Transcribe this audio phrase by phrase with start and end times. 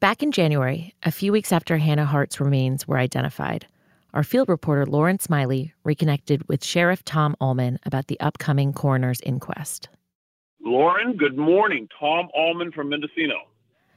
[0.00, 3.66] Back in January, a few weeks after Hannah Hart's remains were identified,
[4.14, 9.88] our field reporter Lauren Smiley reconnected with Sheriff Tom Allman about the upcoming coroner's inquest.
[10.64, 11.88] Lauren, good morning.
[11.98, 13.48] Tom Allman from Mendocino.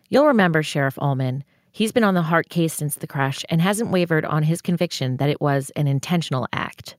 [0.09, 1.43] You'll remember Sheriff Allman.
[1.71, 5.17] He's been on the Hart case since the crash and hasn't wavered on his conviction
[5.17, 6.95] that it was an intentional act.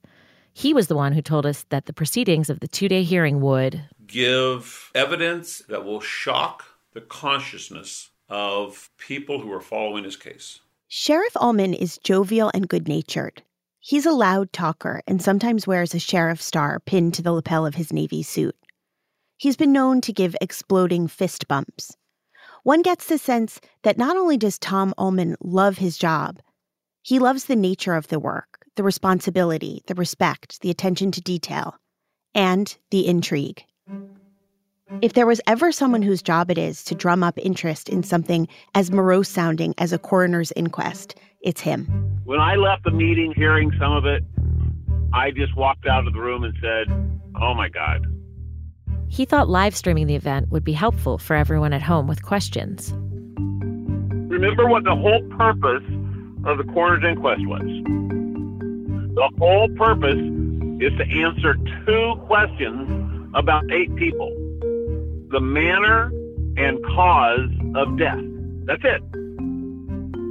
[0.53, 3.41] He was the one who told us that the proceedings of the two day hearing
[3.41, 10.61] would give evidence that will shock the consciousness of people who are following his case.
[10.89, 13.43] Sheriff Allman is jovial and good natured.
[13.79, 17.75] He's a loud talker and sometimes wears a sheriff star pinned to the lapel of
[17.75, 18.57] his Navy suit.
[19.37, 21.95] He's been known to give exploding fist bumps.
[22.63, 26.41] One gets the sense that not only does Tom Allman love his job,
[27.03, 31.75] he loves the nature of the work, the responsibility, the respect, the attention to detail,
[32.35, 33.65] and the intrigue.
[35.01, 38.47] If there was ever someone whose job it is to drum up interest in something
[38.75, 41.87] as morose sounding as a coroner's inquest, it's him.
[42.25, 44.23] When I left the meeting hearing some of it,
[45.15, 46.95] I just walked out of the room and said,
[47.41, 48.07] Oh my God.
[49.09, 52.93] He thought live streaming the event would be helpful for everyone at home with questions.
[54.31, 55.85] Remember what the whole purpose
[56.45, 57.63] of the coroner's inquest was.
[59.15, 60.21] The whole purpose
[60.83, 61.55] is to answer
[61.87, 64.31] two questions about eight people
[65.33, 66.13] the manner
[66.57, 68.21] and cause of death.
[68.67, 69.03] That's it.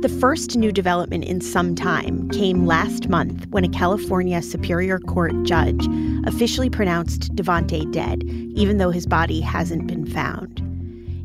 [0.02, 5.34] The first new development in some time came last month when a California Superior Court
[5.44, 5.88] judge
[6.26, 10.60] officially pronounced Devonte dead, even though his body hasn't been found.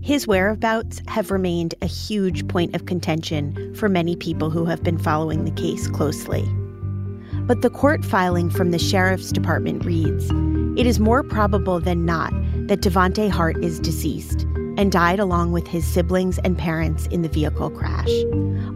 [0.02, 4.98] His whereabouts have remained a huge point of contention for many people who have been
[4.98, 6.46] following the case closely.
[7.46, 10.28] But the court filing from the sheriff's department reads
[10.76, 12.32] It is more probable than not
[12.66, 14.42] that Devonte Hart is deceased
[14.76, 18.10] and died along with his siblings and parents in the vehicle crash.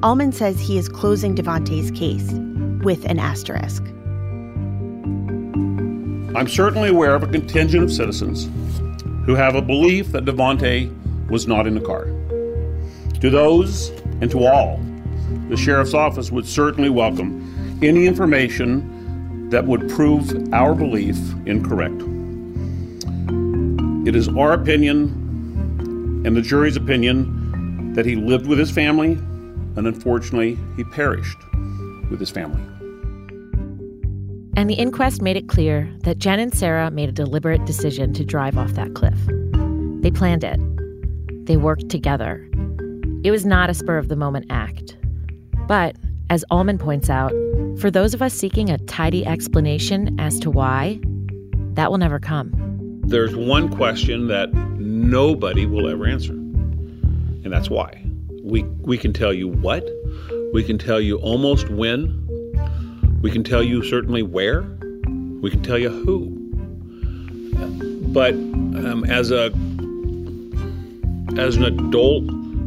[0.05, 2.31] Allman says he is closing Devonte's case
[2.85, 3.83] with an asterisk.
[6.37, 8.49] I'm certainly aware of a contingent of citizens
[9.27, 10.89] who have a belief that Devonte
[11.29, 12.05] was not in the car.
[13.21, 13.89] To those
[14.21, 14.81] and to all,
[15.49, 17.41] the sheriff's office would certainly welcome
[17.83, 22.03] any information that would prove our belief incorrect.
[24.07, 29.87] It is our opinion and the jury's opinion that he lived with his family, and
[29.87, 31.39] unfortunately, he perished
[32.11, 32.61] with his family.
[34.57, 38.25] And the inquest made it clear that Jen and Sarah made a deliberate decision to
[38.25, 39.19] drive off that cliff.
[40.03, 40.59] They planned it,
[41.47, 42.47] they worked together.
[43.25, 44.97] It was not a spur of the moment act.
[45.67, 45.97] But,
[46.31, 47.33] as Allman points out,
[47.79, 50.99] for those of us seeking a tidy explanation as to why,
[51.75, 52.71] that will never come
[53.11, 58.05] there's one question that nobody will ever answer, and that's why.
[58.43, 59.85] We, we can tell you what,
[60.53, 62.17] we can tell you almost when,
[63.21, 64.63] we can tell you certainly where,
[65.41, 66.37] we can tell you who.
[68.13, 69.47] But um, as a
[71.39, 72.25] as an adult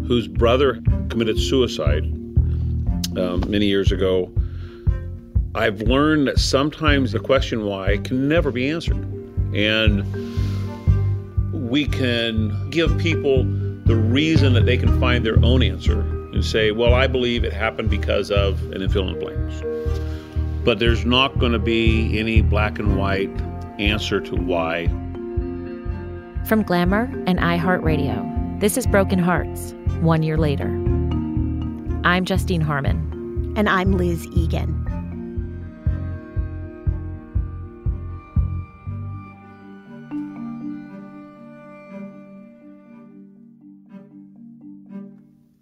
[0.07, 2.04] whose brother committed suicide
[3.18, 4.31] um, many years ago,
[5.56, 8.98] I've learned that sometimes the question why can never be answered.
[9.54, 10.04] And
[11.54, 13.44] we can give people
[13.86, 17.54] the reason that they can find their own answer and say, well, I believe it
[17.54, 19.62] happened because of, and then fill in the blanks.
[20.66, 23.30] But there's not going to be any black and white
[23.80, 24.88] answer to why.
[26.48, 30.82] From Glamour and iHeartRadio, this is Broken Harts, one year later.
[32.05, 33.53] I'm Justine Harman.
[33.55, 34.83] And I'm Liz Egan.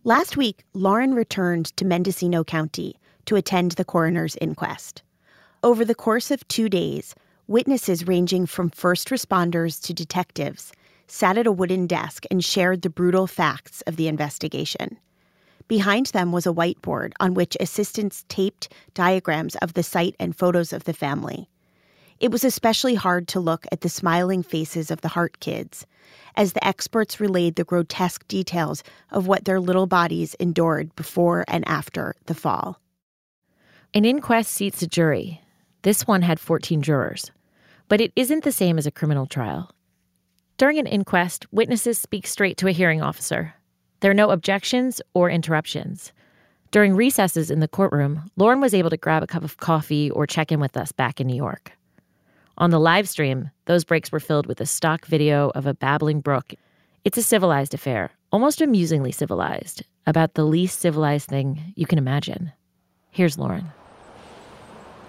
[0.03, 2.95] Last week, Lauren returned to Mendocino County
[3.25, 5.03] to attend the coroner's inquest.
[5.61, 7.13] Over the course of two days,
[7.45, 10.71] witnesses ranging from first responders to detectives
[11.05, 14.97] sat at a wooden desk and shared the brutal facts of the investigation.
[15.67, 20.73] Behind them was a whiteboard on which assistants taped diagrams of the site and photos
[20.73, 21.49] of the family.
[22.19, 25.87] It was especially hard to look at the smiling faces of the Hart kids
[26.35, 31.67] as the experts relayed the grotesque details of what their little bodies endured before and
[31.67, 32.79] after the fall.
[33.93, 35.41] An inquest seats a jury.
[35.81, 37.31] This one had 14 jurors.
[37.87, 39.71] But it isn't the same as a criminal trial.
[40.57, 43.55] During an inquest, witnesses speak straight to a hearing officer.
[44.01, 46.11] There are no objections or interruptions.
[46.71, 50.25] During recesses in the courtroom, Lauren was able to grab a cup of coffee or
[50.25, 51.73] check in with us back in New York.
[52.57, 56.19] On the live stream, those breaks were filled with a stock video of a babbling
[56.19, 56.55] brook.
[57.05, 62.51] It's a civilized affair, almost amusingly civilized, about the least civilized thing you can imagine.
[63.11, 63.71] Here's Lauren.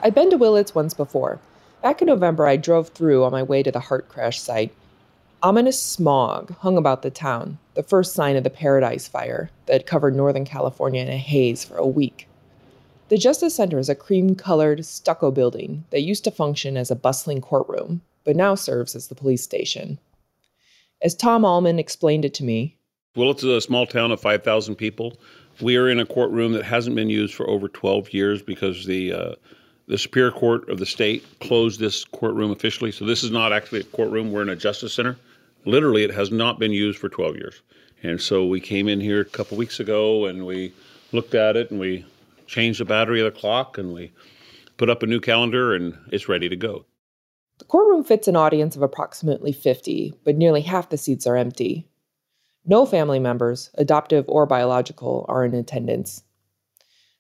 [0.03, 1.39] I've been to Willits once before.
[1.83, 4.75] Back in November, I drove through on my way to the Hart crash site.
[5.45, 9.87] Ominous smog hung about the town, the first sign of the Paradise Fire that had
[9.87, 12.29] covered Northern California in a haze for a week.
[13.09, 16.97] The Justice Center is a cream colored stucco building that used to function as a
[16.97, 19.99] bustling courtroom, but now serves as the police station.
[21.03, 22.77] As Tom Allman explained it to me,
[23.17, 25.19] Willits is a small town of 5,000 people.
[25.61, 29.13] We are in a courtroom that hasn't been used for over 12 years because the
[29.13, 29.35] uh,
[29.89, 32.93] the Superior Court of the state closed this courtroom officially.
[32.93, 34.31] So this is not actually a courtroom.
[34.31, 35.19] We're in a justice center.
[35.65, 37.63] Literally, it has not been used for 12 years.
[38.03, 40.73] And so we came in here a couple weeks ago and we
[41.13, 42.05] looked at it and we
[42.47, 44.13] changed the battery of the clock and we
[44.77, 46.85] put up a new calendar and it's ready to go.
[47.59, 51.87] The courtroom fits an audience of approximately 50, but nearly half the seats are empty.
[52.67, 56.25] No family members, adoptive or biological, are in attendance.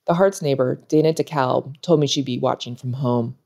[0.06, 3.37] The Hart's neighbor, Dana DeKalb, told me she'd be watching from home.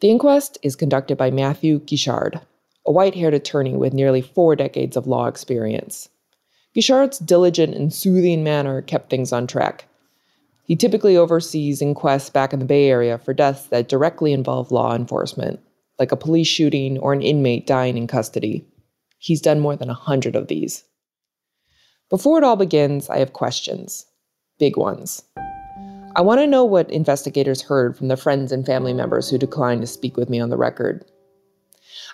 [0.00, 2.40] The inquest is conducted by Matthew Guichard,
[2.88, 6.08] a white haired attorney with nearly four decades of law experience.
[6.74, 9.84] Guichard's diligent and soothing manner kept things on track,
[10.68, 14.94] he typically oversees inquests back in the Bay Area for deaths that directly involve law
[14.94, 15.60] enforcement,
[15.98, 18.66] like a police shooting or an inmate dying in custody.
[19.16, 20.84] He's done more than a hundred of these.
[22.10, 24.04] Before it all begins, I have questions.
[24.58, 25.22] Big ones.
[26.14, 29.80] I want to know what investigators heard from the friends and family members who declined
[29.80, 31.02] to speak with me on the record.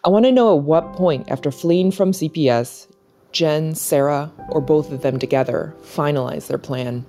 [0.05, 2.89] I want to know at what point, after fleeing from CPS,
[3.33, 7.05] Jen, Sarah, or both of them together finalized their plan.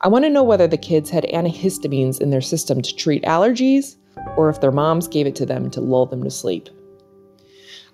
[0.00, 3.96] I want to know whether the kids had antihistamines in their system to treat allergies
[4.36, 6.68] or if their moms gave it to them to lull them to sleep.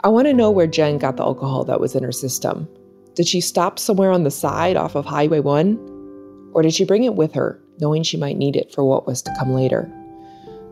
[0.02, 2.68] I want to know where Jen got the alcohol that was in her system.
[3.14, 6.50] Did she stop somewhere on the side off of Highway 1?
[6.52, 9.22] Or did she bring it with her, knowing she might need it for what was
[9.22, 9.90] to come later?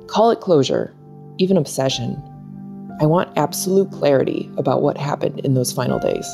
[0.06, 0.94] Call it closure,
[1.38, 2.22] even obsession.
[3.00, 6.26] I want absolute clarity about what happened in those final days.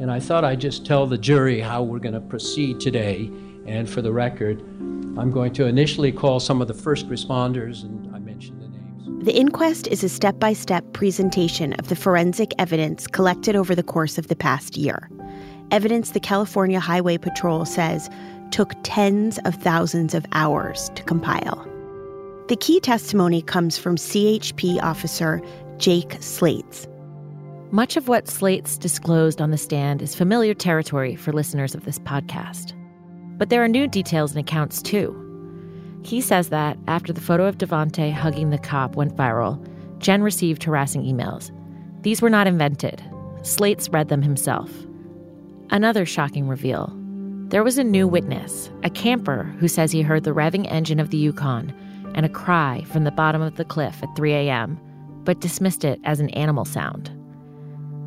[0.00, 3.30] And I thought I'd just tell the jury how we're going to proceed today
[3.68, 4.60] and for the record,
[5.18, 9.24] I'm going to initially call some of the first responders, and I mentioned the names.
[9.24, 13.82] The inquest is a step by step presentation of the forensic evidence collected over the
[13.82, 15.10] course of the past year.
[15.70, 18.08] Evidence the California Highway Patrol says
[18.50, 21.66] took tens of thousands of hours to compile.
[22.48, 25.42] The key testimony comes from CHP officer
[25.76, 26.88] Jake Slates.
[27.72, 31.98] Much of what Slates disclosed on the stand is familiar territory for listeners of this
[31.98, 32.72] podcast.
[33.36, 35.14] But there are new details and accounts too.
[36.02, 39.62] He says that after the photo of Devonte hugging the cop went viral,
[39.98, 41.50] Jen received harassing emails.
[42.00, 43.04] These were not invented.
[43.42, 44.72] Slates read them himself.
[45.68, 46.96] Another shocking reveal.
[47.48, 51.10] There was a new witness, a camper who says he heard the revving engine of
[51.10, 51.74] the Yukon
[52.18, 54.76] and a cry from the bottom of the cliff at 3 a.m.,
[55.22, 57.16] but dismissed it as an animal sound.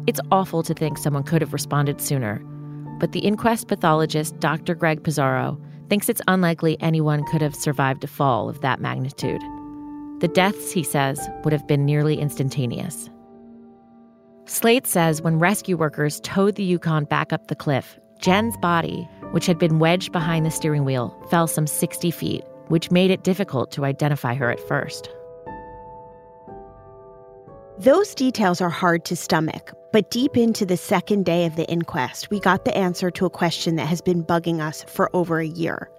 [0.06, 2.40] It's awful to think someone could have responded sooner,
[3.00, 4.76] but the inquest pathologist, Dr.
[4.76, 9.42] Greg Pizarro, thinks it's unlikely anyone could have survived a fall of that magnitude.
[10.20, 13.10] The deaths, he says, would have been nearly instantaneous.
[14.44, 19.46] Slate says when rescue workers towed the Yukon back up the cliff, Jen's body, which
[19.46, 23.72] had been wedged behind the steering wheel, fell some 60 feet, which made it difficult
[23.72, 25.10] to identify her at first.
[27.78, 32.30] Those details are hard to stomach, but deep into the second day of the inquest,
[32.30, 35.48] we got the answer to a question that has been bugging us for over a
[35.48, 35.90] year.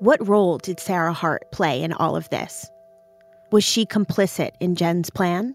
[0.00, 2.70] What role did Sarah Hart play in all of this?
[3.52, 5.54] Was she complicit in Jen's plan?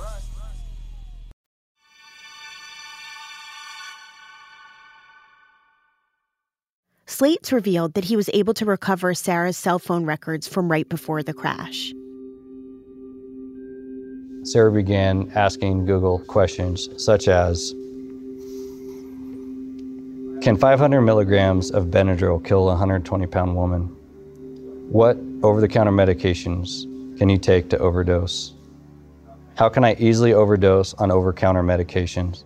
[7.21, 11.21] Slates revealed that he was able to recover Sarah's cell phone records from right before
[11.21, 11.93] the crash.
[14.41, 17.75] Sarah began asking Google questions such as
[20.41, 23.83] Can 500 milligrams of Benadryl kill a 120 pound woman?
[24.89, 26.87] What over the counter medications
[27.19, 28.55] can you take to overdose?
[29.53, 32.45] How can I easily overdose on over counter medications?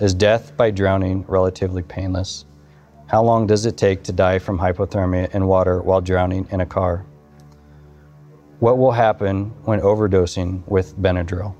[0.00, 2.46] Is death by drowning relatively painless?
[3.14, 6.66] How long does it take to die from hypothermia in water while drowning in a
[6.66, 7.06] car?
[8.58, 11.54] What will happen when overdosing with Benadryl?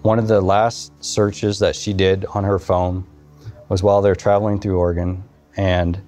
[0.00, 3.06] One of the last searches that she did on her phone
[3.68, 5.22] was while they're traveling through Oregon,
[5.58, 6.00] and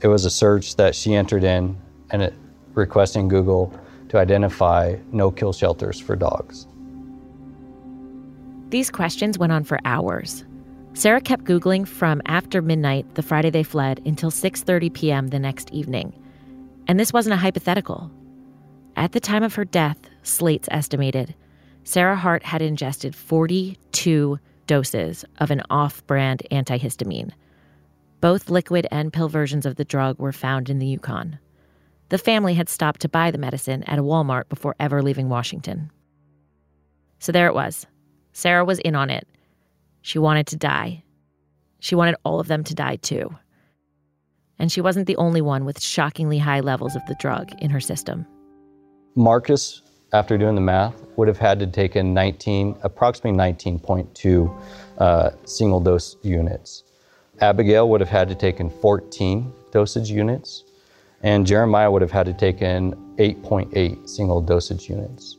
[0.00, 2.34] it was a search that she entered in and it,
[2.74, 3.72] requesting Google
[4.08, 6.66] to identify no kill shelters for dogs.
[8.70, 10.44] These questions went on for hours.
[10.96, 15.26] Sarah kept googling from after midnight the Friday they fled until 6:30 p.m.
[15.26, 16.14] the next evening.
[16.88, 18.10] And this wasn't a hypothetical.
[18.96, 21.34] At the time of her death, Slates estimated,
[21.84, 27.32] Sarah Hart had ingested 42 doses of an off-brand antihistamine.
[28.22, 31.38] Both liquid and pill versions of the drug were found in the Yukon.
[32.08, 35.90] The family had stopped to buy the medicine at a Walmart before ever leaving Washington.
[37.18, 37.86] So there it was.
[38.32, 39.28] Sarah was in on it
[40.06, 41.02] she wanted to die.
[41.80, 43.34] She wanted all of them to die too.
[44.56, 47.80] And she wasn't the only one with shockingly high levels of the drug in her
[47.80, 48.24] system.
[49.16, 49.82] Marcus,
[50.12, 54.62] after doing the math, would have had to take in 19, approximately 19.2
[54.98, 56.84] uh, single dose units.
[57.40, 60.62] Abigail would have had to take in 14 dosage units,
[61.24, 65.36] and Jeremiah would have had to take in 8.8 single dosage units.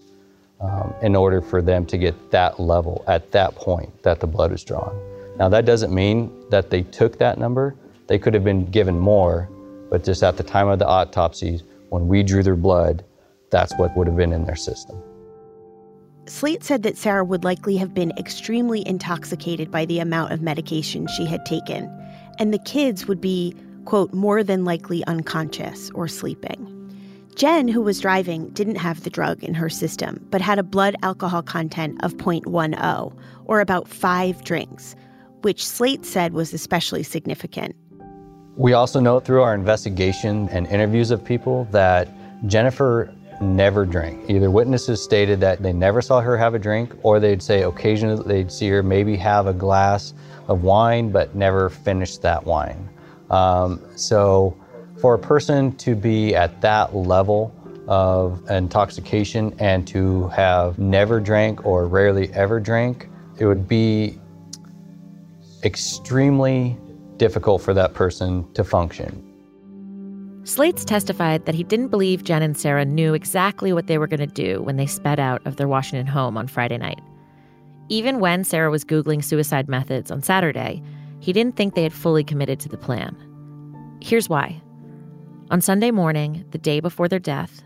[0.59, 4.51] Um, in order for them to get that level at that point that the blood
[4.51, 4.97] was drawn.
[5.37, 7.75] Now, that doesn't mean that they took that number.
[8.07, 9.49] They could have been given more,
[9.89, 13.03] but just at the time of the autopsies, when we drew their blood,
[13.51, 15.01] that's what would have been in their system.
[16.25, 21.07] Slate said that Sarah would likely have been extremely intoxicated by the amount of medication
[21.07, 21.89] she had taken,
[22.39, 26.76] and the kids would be, quote, more than likely unconscious or sleeping.
[27.37, 30.95] Jen, who was driving, didn't have the drug in her system, but had a blood
[31.03, 33.15] alcohol content of 0.10,
[33.45, 34.95] or about five drinks,
[35.43, 37.75] which Slate said was especially significant.
[38.55, 42.09] We also know through our investigation and interviews of people that
[42.47, 44.27] Jennifer never drank.
[44.27, 48.23] Either witnesses stated that they never saw her have a drink, or they'd say occasionally
[48.25, 50.15] they'd see her maybe have a glass
[50.47, 52.89] of wine, but never finish that wine.
[53.29, 54.57] Um, so,
[54.99, 57.53] for a person to be at that level
[57.87, 64.19] of intoxication and to have never drank or rarely ever drank, it would be
[65.63, 66.77] extremely
[67.17, 69.23] difficult for that person to function.
[70.43, 74.19] Slates testified that he didn't believe Jen and Sarah knew exactly what they were going
[74.21, 77.01] to do when they sped out of their Washington home on Friday night.
[77.89, 80.81] Even when Sarah was Googling suicide methods on Saturday,
[81.19, 83.15] he didn't think they had fully committed to the plan.
[84.01, 84.61] Here's why.
[85.49, 87.63] On Sunday morning, the day before their death,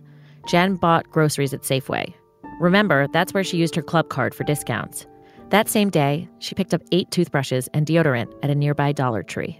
[0.47, 2.13] Jen bought groceries at Safeway.
[2.59, 5.07] Remember, that's where she used her club card for discounts.
[5.49, 9.59] That same day, she picked up eight toothbrushes and deodorant at a nearby Dollar Tree.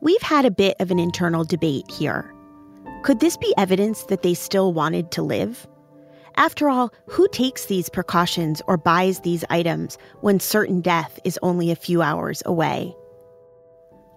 [0.00, 2.32] We've had a bit of an internal debate here.
[3.02, 5.66] Could this be evidence that they still wanted to live?
[6.36, 11.72] After all, who takes these precautions or buys these items when certain death is only
[11.72, 12.94] a few hours away?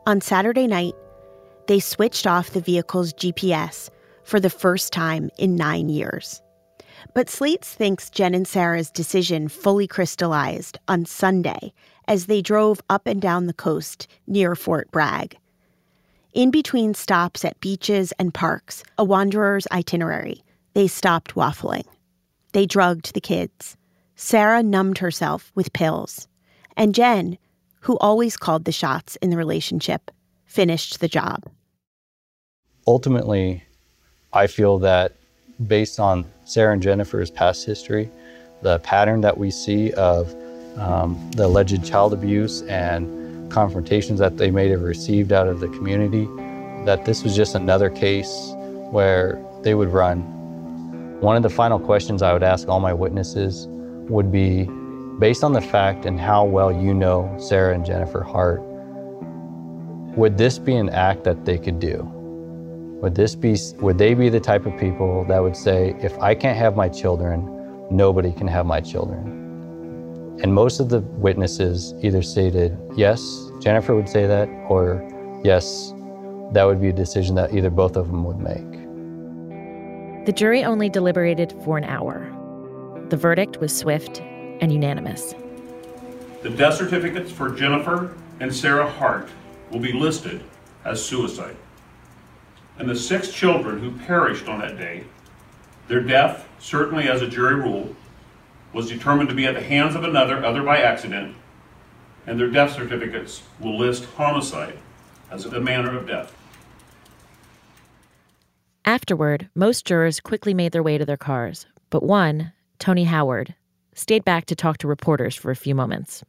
[0.05, 0.93] On Saturday night,
[1.69, 3.91] they switched off the vehicle's GPS
[4.23, 6.41] for the first time in nine years.
[7.13, 11.71] But Slates thinks Jen and Sarah's decision fully crystallized on Sunday
[12.07, 15.37] as they drove up and down the coast near Fort Bragg.
[16.33, 20.43] In between stops at beaches and parks, a wanderer's itinerary,
[20.73, 21.85] they stopped waffling.
[22.53, 23.77] They drugged the kids.
[24.15, 26.27] Sarah numbed herself with pills.
[26.75, 27.37] And Jen,
[27.81, 30.09] who always called the shots in the relationship,
[30.47, 31.43] finished the job.
[32.89, 33.61] Ultimately,
[34.33, 35.13] I feel that
[35.67, 38.09] based on Sarah and Jennifer's past history,
[38.63, 40.33] the pattern that we see of
[40.75, 45.67] um, the alleged child abuse and confrontations that they may have received out of the
[45.67, 46.25] community,
[46.85, 48.53] that this was just another case
[48.89, 50.21] where they would run.
[51.21, 53.67] One of the final questions I would ask all my witnesses
[54.09, 54.63] would be
[55.19, 58.61] based on the fact and how well you know Sarah and Jennifer Hart,
[60.17, 62.15] would this be an act that they could do?
[63.01, 66.35] Would this be would they be the type of people that would say if I
[66.35, 67.47] can't have my children,
[67.89, 70.37] nobody can have my children?
[70.43, 73.21] And most of the witnesses either stated yes,
[73.61, 75.01] Jennifer would say that or
[75.45, 75.93] yes,
[76.51, 80.25] that would be a decision that either both of them would make.
[80.25, 82.27] The jury only deliberated for an hour.
[83.07, 84.19] The verdict was swift
[84.59, 85.35] and unanimous.
[86.41, 89.29] The death certificates for Jennifer and Sarah Hart
[89.71, 90.43] will be listed
[90.83, 91.55] as suicide
[92.79, 95.03] and the six children who perished on that day,
[95.87, 97.95] their death, certainly as a jury rule,
[98.73, 101.35] was determined to be at the hands of another, other by accident,
[102.25, 104.77] and their death certificates will list homicide
[105.29, 106.33] as the manner of death.
[108.85, 113.55] Afterward, most jurors quickly made their way to their cars, but one, Tony Howard,
[113.93, 116.23] stayed back to talk to reporters for a few moments.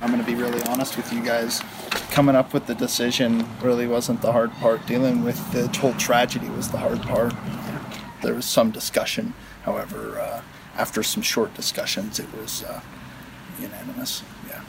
[0.00, 1.62] I'm going to be really honest with you guys.
[2.10, 4.86] Coming up with the decision really wasn't the hard part.
[4.86, 7.34] Dealing with the whole tragedy was the hard part.
[8.22, 10.42] There was some discussion, however, uh,
[10.76, 12.80] after some short discussions, it was uh,
[13.60, 14.22] unanimous.
[14.48, 14.62] Yeah.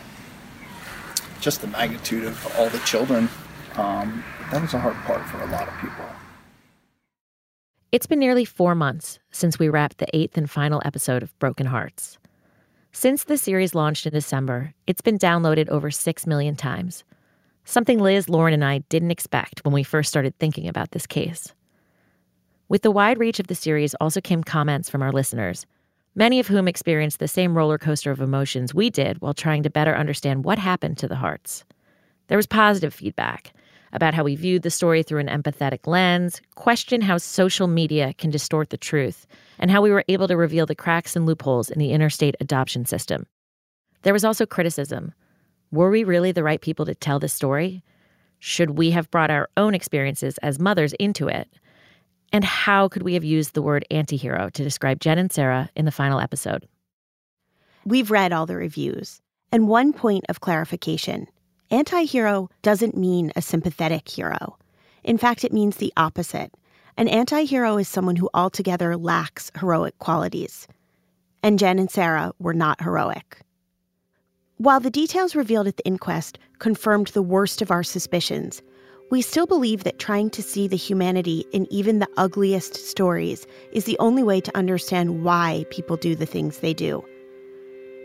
[1.39, 3.29] Just the magnitude of all the children.
[3.75, 6.05] Um, that was a hard part for a lot of people.
[7.91, 11.67] It's been nearly four months since we wrapped the eighth and final episode of Broken
[11.67, 12.17] Harts.
[12.91, 17.03] Since the series launched in December, it's been downloaded over 6 million times.
[17.69, 21.53] Something Liz, Lauren, and I didn't expect when we first started thinking about this case.
[22.69, 25.65] With the wide reach of the series also came comments from our listeners,
[26.15, 29.69] many of whom experienced the same roller coaster of emotions we did while trying to
[29.69, 31.65] better understand what happened to the Harts.
[32.27, 33.51] There was positive feedback,
[33.91, 38.29] about how we viewed the story through an empathetic lens, question how social media can
[38.29, 39.27] distort the truth,
[39.59, 42.85] and how we were able to reveal the cracks and loopholes in the interstate adoption
[42.85, 43.25] system.
[44.03, 45.13] There was also criticism.
[45.71, 47.83] Were we really the right people to tell this story?
[48.39, 51.49] Should we have brought our own experiences as mothers into it?
[52.31, 55.85] And how could we have used the word antihero to describe Jen and Sarah in
[55.85, 56.67] the final episode?
[57.85, 59.21] We've read all the reviews.
[59.51, 61.27] And one point of clarification
[61.69, 64.57] anti hero doesn't mean a sympathetic hero.
[65.03, 66.53] In fact, it means the opposite.
[66.97, 70.67] An anti hero is someone who altogether lacks heroic qualities.
[71.43, 73.39] And Jen and Sarah were not heroic.
[74.59, 78.63] While the details revealed at the inquest confirmed the worst of our suspicions,
[79.11, 83.85] we still believe that trying to see the humanity in even the ugliest stories is
[83.85, 87.05] the only way to understand why people do the things they do.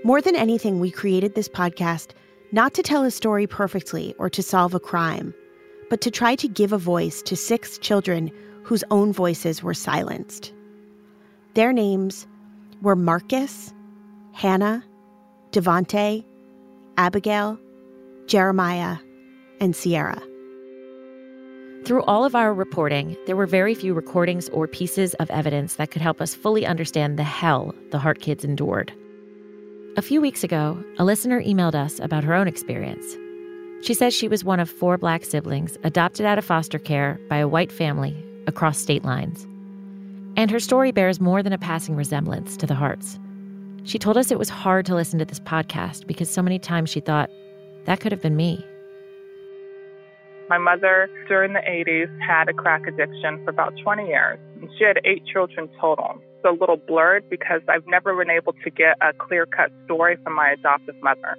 [0.04, 2.10] More than anything, we created this podcast
[2.52, 5.32] not to tell a story perfectly or to solve a crime,
[5.88, 8.30] but to try to give a voice to six children
[8.62, 10.52] whose own voices were silenced.
[11.54, 12.26] Their names
[12.82, 13.72] were Marcus,
[14.32, 14.84] Hannah,
[15.50, 16.26] Devonte,
[16.96, 17.58] Abigail,
[18.26, 18.98] Jeremiah,
[19.60, 20.20] and Sierra.
[21.84, 25.90] Through all of our reporting, there were very few recordings or pieces of evidence that
[25.90, 28.92] could help us fully understand the hell the Hart kids endured.
[29.96, 33.04] A few weeks ago, a listener emailed us about her own experience.
[33.82, 37.38] She says she was one of four black siblings adopted out of foster care by
[37.38, 39.44] a white family across state lines.
[40.36, 43.18] And her story bears more than a passing resemblance to the Harts.
[43.84, 46.90] She told us it was hard to listen to this podcast because so many times
[46.90, 47.30] she thought,
[47.84, 48.64] that could have been me.
[50.48, 54.38] My mother, during the 80s, had a crack addiction for about 20 years.
[54.78, 58.70] She had eight children total So a little blurred because I've never been able to
[58.70, 61.36] get a clear cut story from my adoptive mother.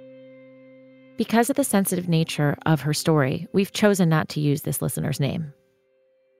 [1.16, 5.20] Because of the sensitive nature of her story, we've chosen not to use this listener's
[5.20, 5.52] name.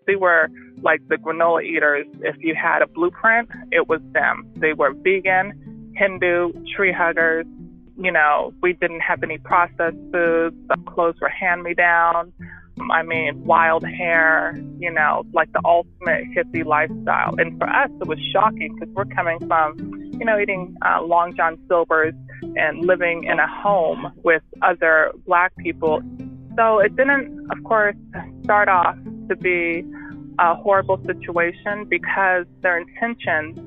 [0.07, 0.49] They were
[0.83, 2.07] like the granola eaters.
[2.21, 4.51] If you had a blueprint, it was them.
[4.57, 5.63] They were vegan,
[5.96, 7.46] Hindu, tree huggers.
[7.96, 10.57] You know, we didn't have any processed foods.
[10.68, 12.33] The clothes were hand me down.
[12.90, 17.35] I mean, wild hair, you know, like the ultimate hippie lifestyle.
[17.38, 19.76] And for us, it was shocking because we're coming from,
[20.18, 22.14] you know, eating uh, Long John Silver's
[22.57, 26.02] and living in a home with other black people.
[26.57, 27.96] So it didn't, of course,
[28.42, 28.96] start off
[29.28, 29.85] to be
[30.38, 33.59] a horrible situation because their intentions,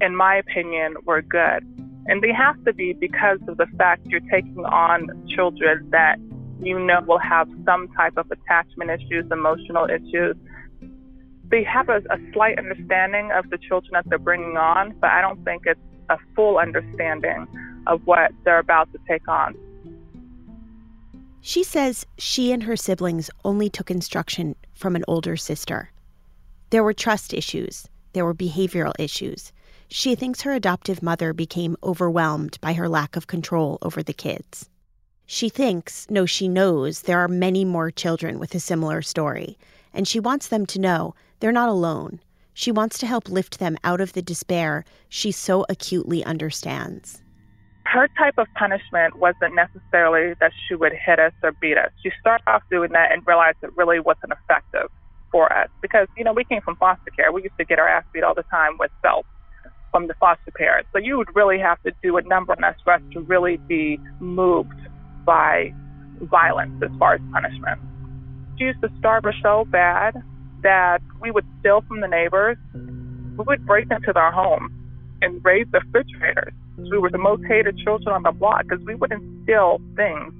[0.00, 1.64] in my opinion, were good.
[2.06, 6.18] And they have to be because of the fact you're taking on children that
[6.60, 10.36] you know will have some type of attachment issues, emotional issues.
[11.50, 15.20] They have a, a slight understanding of the children that they're bringing on, but I
[15.20, 17.46] don't think it's a full understanding
[17.86, 19.56] of what they're about to take on.
[21.40, 25.90] She says she and her siblings only took instruction from an older sister.
[26.68, 29.52] There were trust issues, there were behavioral issues.
[29.92, 34.70] She thinks her adoptive mother became overwhelmed by her lack of control over the kids.
[35.26, 39.58] She thinks, no, she knows, there are many more children with a similar story,
[39.92, 42.20] and she wants them to know they're not alone.
[42.54, 47.20] She wants to help lift them out of the despair she so acutely understands.
[47.86, 51.90] Her type of punishment wasn't necessarily that she would hit us or beat us.
[52.00, 54.88] She started off doing that and realized it really wasn't effective
[55.32, 57.32] for us because, you know, we came from foster care.
[57.32, 59.26] We used to get our ass beat all the time with belts
[59.90, 60.88] from the foster parents.
[60.92, 63.56] So you would really have to do a number on us for us to really
[63.68, 64.72] be moved
[65.24, 65.72] by
[66.22, 67.80] violence as far as punishment.
[68.58, 70.22] She used to starve us so bad
[70.62, 72.58] that we would steal from the neighbors.
[72.74, 74.72] We would break into their home
[75.22, 76.52] and raid the refrigerators.
[76.76, 80.32] We were the most hated children on the block because we wouldn't steal things.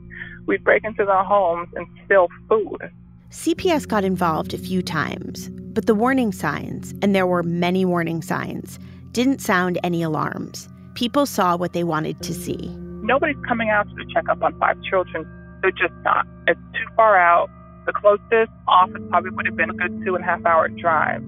[0.46, 2.90] We'd break into their homes and steal food.
[3.30, 8.22] CPS got involved a few times, but the warning signs, and there were many warning
[8.22, 8.78] signs,
[9.12, 10.68] didn't sound any alarms.
[10.94, 14.80] People saw what they wanted to see nobody's coming out to check up on five
[14.82, 15.26] children.
[15.62, 16.26] They're just not.
[16.46, 17.50] It's too far out.
[17.86, 21.22] The closest office probably would have been a good two and a half hour drive.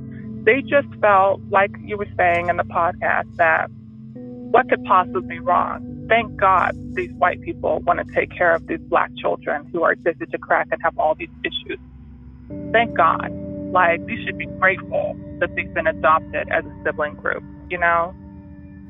[0.45, 3.69] They just felt, like you were saying in the podcast, that
[4.15, 6.07] what could possibly be wrong?
[6.09, 9.93] Thank God these white people want to take care of these black children who are
[9.93, 11.79] addicted to crack and have all these issues.
[12.73, 13.31] Thank God.
[13.73, 18.15] Like, we should be grateful that they've been adopted as a sibling group, you know?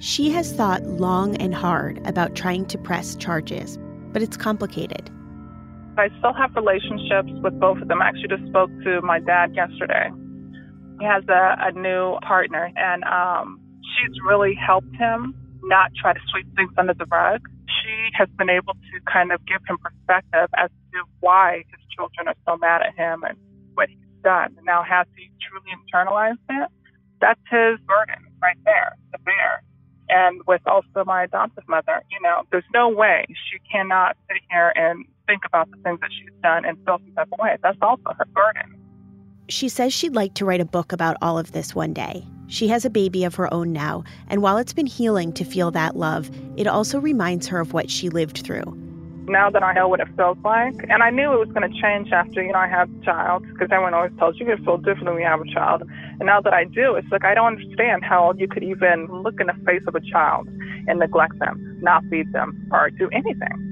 [0.01, 3.79] She has thought long and hard about trying to press charges,
[4.13, 5.09] but it's complicated.
[5.97, 8.03] I still have relationships with both of them.
[8.03, 10.11] I actually just spoke to my dad yesterday.
[10.99, 13.61] He has a, a new partner, and um,
[13.95, 17.41] she's really helped him not try to sweep things under the rug.
[17.69, 22.27] She has been able to kind of give him perspective as to why his children
[22.27, 23.39] are so mad at him and
[23.75, 24.57] what he's done.
[24.65, 26.69] Now, has he truly internalized it?
[27.21, 29.63] That's his burden right there, the bear
[30.13, 34.73] and with also my adoptive mother, you know, there's no way she cannot sit here
[34.77, 37.57] and think about the things that she's done and feel some type of way.
[37.63, 38.79] That's also her burden.
[39.49, 42.25] She says she'd like to write a book about all of this one day.
[42.49, 45.71] She has a baby of her own now, and while it's been healing to feel
[45.71, 48.79] that love, it also reminds her of what she lived through.
[49.29, 51.81] Now that I know what it feels like, and I knew it was going to
[51.81, 54.79] change after, you know, I had a child, because everyone always tells you you feel
[54.79, 55.83] different when you have a child.
[56.19, 59.41] And now that I do, it's like I don't understand how you could even look
[59.41, 60.49] in the face of a child
[60.89, 63.72] and neglect them, not feed them, or do anything.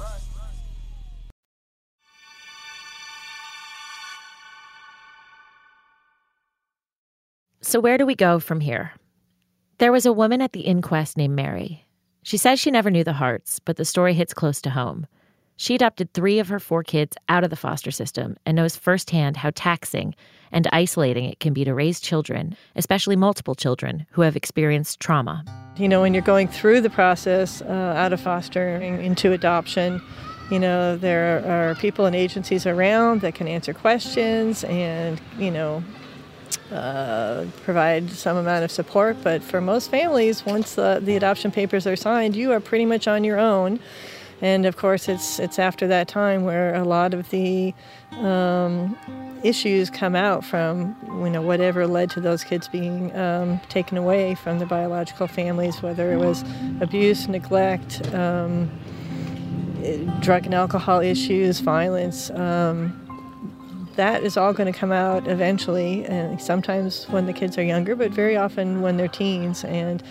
[7.71, 8.91] So, where do we go from here?
[9.77, 11.85] There was a woman at the inquest named Mary.
[12.21, 15.07] She says she never knew the Harts, but the story hits close to home.
[15.55, 19.37] She adopted three of her four kids out of the foster system and knows firsthand
[19.37, 20.15] how taxing
[20.51, 25.45] and isolating it can be to raise children, especially multiple children, who have experienced trauma.
[25.77, 30.01] You know, when you're going through the process uh, out of fostering into adoption,
[30.51, 35.81] you know, there are people and agencies around that can answer questions and, you know,
[36.71, 39.17] uh, provide some amount of support.
[39.23, 43.07] But for most families, once the, the adoption papers are signed, you are pretty much
[43.07, 43.79] on your own.
[44.41, 47.73] And of course, it's it's after that time where a lot of the
[48.13, 48.97] um,
[49.43, 54.33] issues come out from you know whatever led to those kids being um, taken away
[54.35, 56.43] from their biological families, whether it was
[56.81, 58.71] abuse, neglect, um,
[60.21, 62.31] drug and alcohol issues, violence.
[62.31, 63.00] Um,
[63.95, 67.95] that is all going to come out eventually, and sometimes when the kids are younger,
[67.95, 69.63] but very often when they're teens.
[69.63, 70.01] And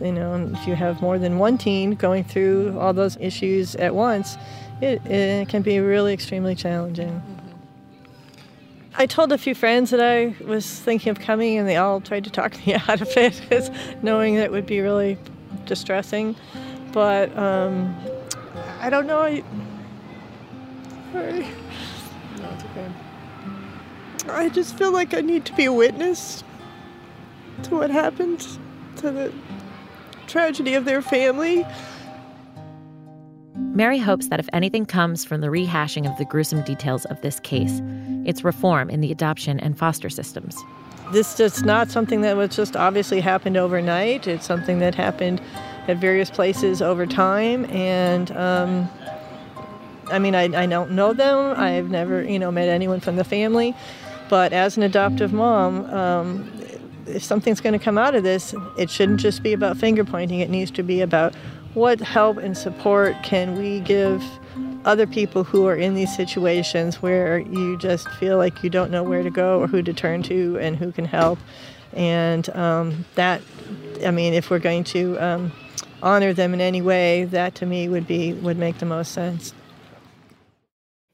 [0.00, 3.94] you know, if you have more than one teen going through all those issues at
[3.94, 4.36] once,
[4.80, 7.22] it, it can be really extremely challenging.
[8.96, 12.24] I told a few friends that I was thinking of coming, and they all tried
[12.24, 13.70] to talk me out of it,
[14.02, 15.18] knowing that it would be really
[15.66, 16.34] distressing.
[16.92, 17.94] But um,
[18.80, 19.20] I don't know.
[19.20, 19.44] I,
[21.12, 21.46] sorry.
[22.38, 22.88] No, it's okay.
[24.30, 26.44] I just feel like I need to be a witness
[27.64, 28.46] to what happened,
[28.96, 29.32] to the
[30.26, 31.66] tragedy of their family.
[33.56, 37.40] Mary hopes that if anything comes from the rehashing of the gruesome details of this
[37.40, 37.80] case,
[38.24, 40.56] it's reform in the adoption and foster systems.
[41.12, 44.26] This is not something that was just obviously happened overnight.
[44.26, 45.40] It's something that happened
[45.86, 47.64] at various places over time.
[47.66, 48.88] And um,
[50.10, 51.58] I mean, I, I don't know them.
[51.58, 53.74] I've never, you know, met anyone from the family
[54.28, 56.52] But as an adoptive mom, um,
[57.06, 60.40] if something's going to come out of this, it shouldn't just be about finger pointing.
[60.40, 61.34] It needs to be about
[61.74, 64.22] what help and support can we give
[64.84, 69.02] other people who are in these situations where you just feel like you don't know
[69.02, 71.38] where to go or who to turn to and who can help.
[71.92, 73.42] And um, that,
[74.04, 75.52] I mean, if we're going to um,
[76.02, 79.52] honor them in any way, that to me would be would make the most sense.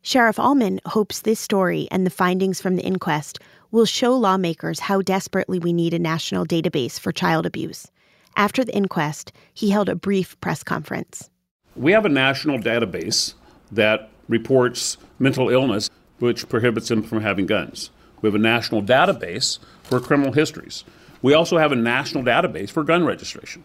[0.07, 3.39] Sheriff Allman hopes this story and the findings from the inquest
[3.71, 7.91] will show lawmakers how desperately we need a national database for child abuse.
[8.37, 11.31] After the inquest, he held a brief press conference.
[11.75, 13.33] We have a national database
[13.73, 15.89] that reports mental illness,
[16.19, 17.89] which prohibits them from having guns.
[18.21, 20.85] We have a national database for criminal histories.
[21.23, 23.65] We also have a national database for gun registration.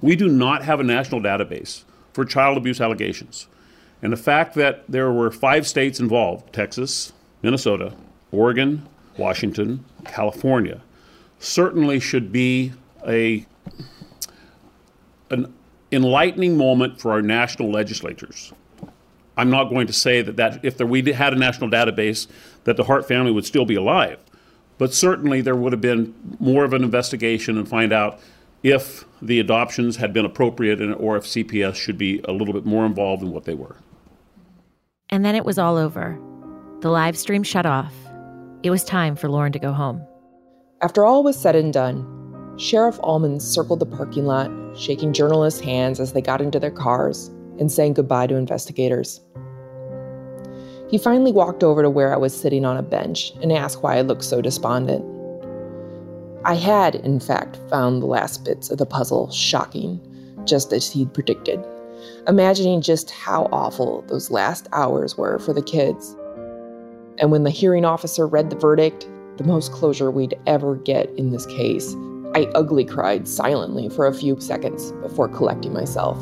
[0.00, 3.48] We do not have a national database for child abuse allegations.
[4.02, 7.94] And the fact that there were five states involved Texas, Minnesota,
[8.32, 10.82] Oregon, Washington, California
[11.38, 12.72] certainly should be
[13.06, 13.46] a
[15.30, 15.52] an
[15.92, 18.52] enlightening moment for our national legislatures.
[19.36, 22.26] I'm not going to say that, that if there, we had a national database
[22.64, 24.18] that the Hart family would still be alive,
[24.78, 28.20] but certainly there would have been more of an investigation and find out
[28.64, 32.64] if the adoptions had been appropriate and, or if CPS should be a little bit
[32.64, 33.76] more involved in what they were.
[35.10, 36.18] And then it was all over.
[36.80, 37.94] The live stream shut off.
[38.62, 40.02] It was time for Lauren to go home.
[40.80, 42.10] After all was said and done,
[42.56, 47.28] Sheriff Allman circled the parking lot, shaking journalists' hands as they got into their cars
[47.58, 49.20] and saying goodbye to investigators.
[50.88, 53.98] He finally walked over to where I was sitting on a bench and asked why
[53.98, 55.04] I looked so despondent.
[56.46, 59.98] I had, in fact, found the last bits of the puzzle shocking,
[60.44, 61.64] just as he'd predicted,
[62.28, 66.14] imagining just how awful those last hours were for the kids.
[67.18, 71.30] And when the hearing officer read the verdict, the most closure we'd ever get in
[71.30, 71.94] this case,
[72.34, 76.18] I ugly cried silently for a few seconds before collecting myself.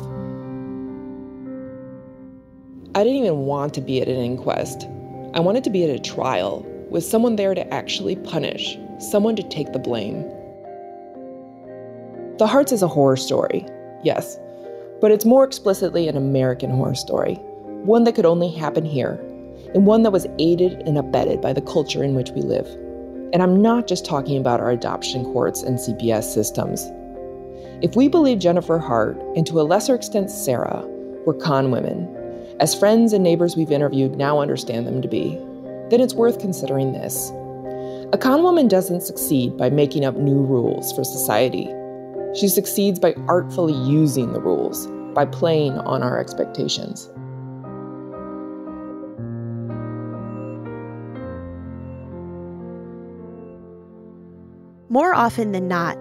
[2.95, 4.87] I didn't even want to be at an inquest.
[5.33, 8.77] I wanted to be at a trial with someone there to actually punish,
[9.09, 10.23] someone to take the blame.
[12.37, 13.65] The Harts is a horror story,
[14.03, 14.39] yes,
[15.01, 17.35] but it's more explicitly an American horror story,
[17.83, 19.19] one that could only happen here,
[19.73, 22.67] and one that was aided and abetted by the culture in which we live.
[23.33, 26.91] And I'm not just talking about our adoption courts and CPS systems.
[27.81, 30.83] If we believe Jennifer Hart, and to a lesser extent Sarah,
[31.25, 32.07] were con women,
[32.59, 35.35] as friends and neighbors we've interviewed now understand them to be,
[35.89, 37.31] then it's worth considering this.
[38.13, 41.67] A con woman doesn't succeed by making up new rules for society.
[42.35, 47.09] She succeeds by artfully using the rules, by playing on our expectations.
[54.89, 55.97] More often than not,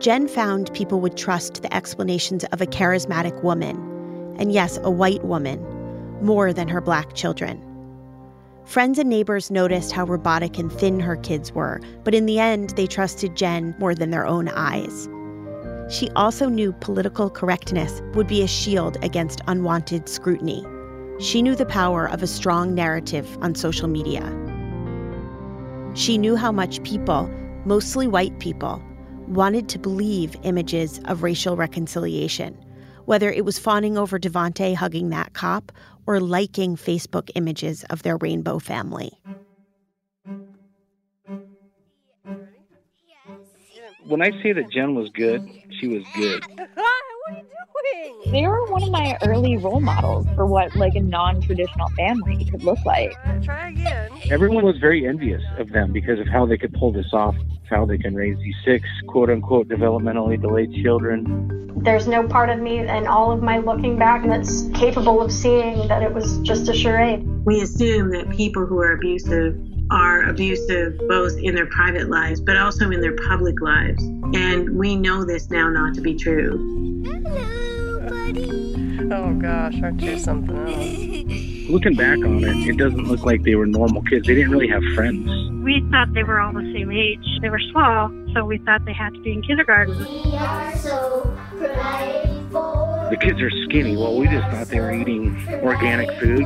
[0.00, 3.76] Jen found people would trust the explanations of a charismatic woman,
[4.36, 5.64] and yes, a white woman,
[6.20, 7.62] more than her black children.
[8.64, 12.70] Friends and neighbors noticed how robotic and thin her kids were, but in the end,
[12.70, 15.08] they trusted Jen more than their own eyes.
[15.90, 20.64] She also knew political correctness would be a shield against unwanted scrutiny.
[21.18, 24.22] She knew the power of a strong narrative on social media.
[25.94, 27.28] She knew how much people,
[27.64, 28.80] mostly white people,
[29.26, 32.56] wanted to believe images of racial reconciliation,
[33.04, 35.72] whether it was fawning over Devonte hugging that cop
[36.06, 39.12] or liking Facebook images of their rainbow family.
[44.04, 45.48] When I say that Jen was good,
[45.80, 46.44] she was good.
[48.26, 52.62] They were one of my early role models for what like a non-traditional family could
[52.62, 53.12] look like.
[53.42, 54.10] Try again.
[54.30, 57.34] Everyone was very envious of them because of how they could pull this off,
[57.68, 61.82] how they can raise these six quote unquote developmentally delayed children.
[61.82, 65.88] There's no part of me and all of my looking back that's capable of seeing
[65.88, 67.26] that it was just a charade.
[67.44, 69.58] We assume that people who are abusive
[69.90, 74.02] are abusive both in their private lives but also in their public lives.
[74.34, 77.02] And we know this now not to be true.
[78.34, 81.68] Oh gosh, aren't you something else?
[81.70, 84.26] Looking back on it, it doesn't look like they were normal kids.
[84.26, 85.30] They didn't really have friends.
[85.62, 87.24] We thought they were all the same age.
[87.40, 89.98] They were small, so we thought they had to be in kindergarten.
[93.10, 93.96] The kids are skinny.
[93.96, 96.44] Well, we just thought they were eating organic food.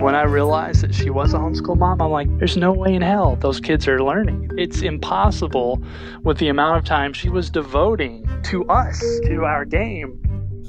[0.00, 3.02] When I realized that she was a homeschool mom, I'm like, there's no way in
[3.02, 4.50] hell those kids are learning.
[4.58, 5.82] It's impossible
[6.22, 10.20] with the amount of time she was devoting to us, to our game.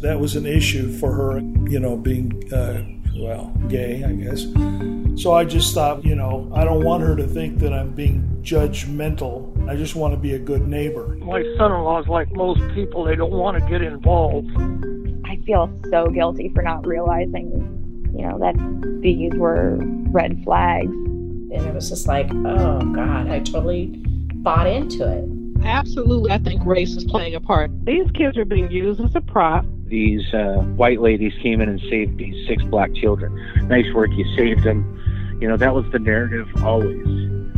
[0.04, 1.39] That was an issue for her,
[1.70, 2.84] you know, being uh,
[3.16, 4.45] well, gay, I guess.
[5.22, 8.39] So I just thought, you know, I don't want her to think that I'm being
[8.41, 9.70] judgmental.
[9.70, 11.16] I just want to be a good neighbor.
[11.22, 14.51] My son in law is like most people, they don't want to get involved.
[15.24, 18.56] I feel so guilty for not realizing, you know, that
[19.01, 19.78] these were
[20.12, 20.88] red flags.
[20.88, 24.01] And it was just like, oh God, I totally
[24.34, 25.43] bought into it.
[25.64, 27.72] Absolutely, I think race is playing a part.
[27.86, 29.66] These kids are being used as a prop.
[29.88, 33.34] These uh, white ladies came in and saved these six black children.
[33.68, 35.38] Nice work, you saved them.
[35.39, 37.05] You know, that was the narrative always,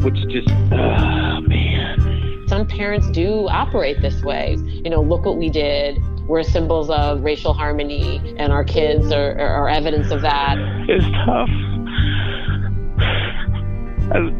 [0.04, 2.46] which just, oh man.
[2.48, 4.58] Some parents do operate this way.
[4.60, 6.02] You know, look what we did.
[6.28, 10.58] We're symbols of racial harmony, and our kids are, are evidence of that.
[10.90, 11.50] It's tough.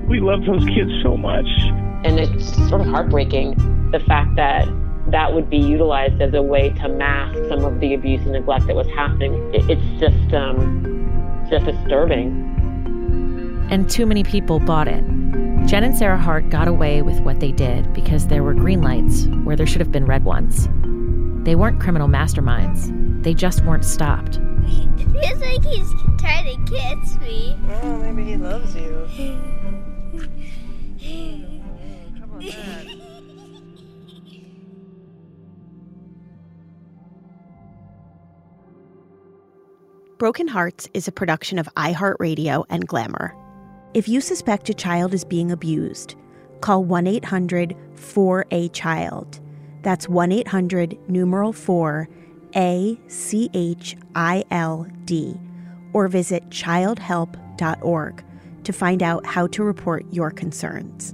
[0.08, 1.48] We love those kids so much.
[2.04, 3.56] And it's sort of heartbreaking
[3.92, 4.68] the fact that
[5.08, 8.68] that would be utilized as a way to mask some of the abuse and neglect
[8.68, 9.34] that was happening.
[9.54, 12.44] It's just, um, just disturbing.
[13.72, 15.04] And too many people bought it.
[15.68, 19.26] Jen and Sarah Hart got away with what they did because there were green lights
[19.44, 20.68] where there should have been red ones.
[21.44, 24.40] They weren't criminal masterminds, they just weren't stopped.
[24.68, 27.56] It feels like he's trying to kiss me.
[27.84, 29.08] Oh, maybe he loves you.
[40.18, 43.36] Broken Harts is a production of iHeartRadio and Glamour.
[43.94, 46.16] If you suspect a child is being abused,
[46.62, 49.42] call 1 800 4A Child.
[49.82, 52.08] That's 1 800 numeral 4
[52.56, 55.40] A C H I L D.
[55.94, 58.24] Or visit childhelp.org
[58.64, 61.14] to find out how to report your concerns.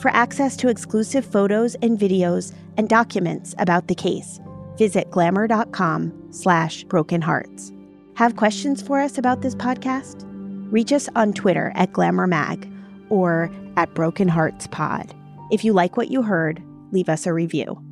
[0.00, 4.40] For access to exclusive photos and videos and documents about the case,
[4.78, 7.72] visit glamour.com slash broken harts.
[8.14, 10.24] Have questions for us about this podcast?
[10.72, 12.70] Reach us on Twitter at glamourmag
[13.10, 15.14] or at broken harts pod.
[15.50, 16.62] If you like what you heard,
[16.92, 17.82] leave us a review.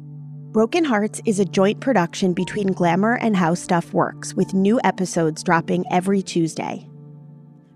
[0.53, 5.43] Broken Harts is a joint production between Glamour and How Stuff Works, with new episodes
[5.43, 6.89] dropping every Tuesday.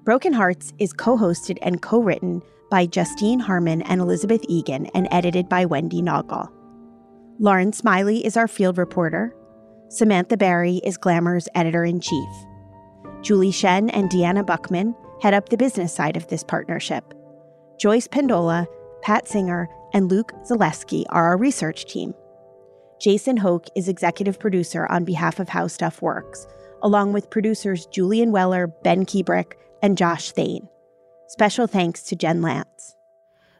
[0.04, 5.06] Broken Harts is co hosted and co written by Justine Harman and Elizabeth Egan and
[5.10, 6.50] edited by Wendy Naugle.
[7.38, 9.36] Lauren Smiley is our field reporter.
[9.90, 12.30] Samantha Barry is Glamour's editor in chief.
[13.20, 17.12] Julie Shen and Deanna Buckman head up the business side of this partnership.
[17.78, 18.66] Joyce Pendola,
[19.02, 22.14] Pat Singer, and Luke Zaleski are our research team.
[23.02, 26.46] Jason Hoch is executive producer on behalf of How Stuff Works,
[26.82, 30.68] along with producers Julian Weller, Ben Kuebrich, and Josh Thane.
[31.26, 32.94] Special thanks to Jen Lance.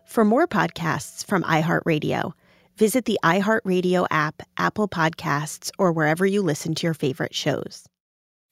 [0.04, 2.34] For more podcasts from iHeartRadio,
[2.76, 7.88] visit the iHeartRadio app, Apple Podcasts, or wherever you listen to your favorite shows.